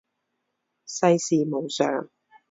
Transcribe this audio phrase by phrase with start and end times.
[0.87, 2.09] 世事无常